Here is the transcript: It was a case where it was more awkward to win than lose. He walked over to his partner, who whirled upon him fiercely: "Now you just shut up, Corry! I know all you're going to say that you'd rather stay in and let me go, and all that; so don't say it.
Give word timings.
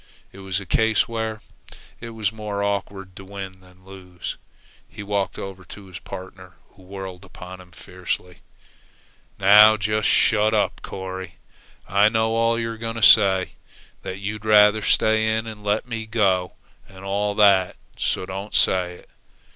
It 0.31 0.39
was 0.39 0.59
a 0.59 0.65
case 0.65 1.07
where 1.07 1.43
it 1.99 2.09
was 2.09 2.31
more 2.31 2.63
awkward 2.63 3.15
to 3.17 3.23
win 3.23 3.59
than 3.59 3.85
lose. 3.85 4.35
He 4.89 5.03
walked 5.03 5.37
over 5.37 5.63
to 5.63 5.85
his 5.85 5.99
partner, 5.99 6.53
who 6.69 6.81
whirled 6.81 7.23
upon 7.23 7.61
him 7.61 7.69
fiercely: 7.71 8.39
"Now 9.37 9.73
you 9.73 9.77
just 9.77 10.09
shut 10.09 10.55
up, 10.55 10.81
Corry! 10.81 11.33
I 11.87 12.09
know 12.09 12.31
all 12.31 12.57
you're 12.57 12.77
going 12.79 12.95
to 12.95 13.03
say 13.03 13.51
that 14.01 14.17
you'd 14.17 14.43
rather 14.43 14.81
stay 14.81 15.37
in 15.37 15.45
and 15.45 15.63
let 15.63 15.87
me 15.87 16.07
go, 16.07 16.53
and 16.89 17.05
all 17.05 17.35
that; 17.35 17.75
so 17.95 18.25
don't 18.25 18.55
say 18.55 18.93
it. 18.95 19.09